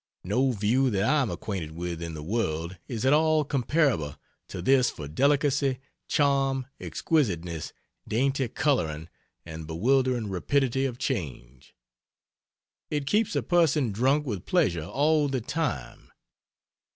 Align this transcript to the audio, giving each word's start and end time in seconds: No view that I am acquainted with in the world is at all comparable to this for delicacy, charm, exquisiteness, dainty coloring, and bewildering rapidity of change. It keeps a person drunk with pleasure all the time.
No 0.23 0.51
view 0.51 0.89
that 0.89 1.03
I 1.03 1.21
am 1.21 1.29
acquainted 1.29 1.73
with 1.73 2.01
in 2.01 2.15
the 2.15 2.23
world 2.23 2.75
is 2.87 3.05
at 3.05 3.13
all 3.13 3.45
comparable 3.45 4.15
to 4.47 4.59
this 4.59 4.89
for 4.89 5.07
delicacy, 5.07 5.77
charm, 6.07 6.65
exquisiteness, 6.79 7.71
dainty 8.07 8.47
coloring, 8.47 9.09
and 9.45 9.67
bewildering 9.67 10.27
rapidity 10.31 10.85
of 10.85 10.97
change. 10.97 11.75
It 12.89 13.05
keeps 13.05 13.35
a 13.35 13.43
person 13.43 13.91
drunk 13.91 14.25
with 14.25 14.47
pleasure 14.47 14.85
all 14.85 15.27
the 15.27 15.39
time. 15.39 16.11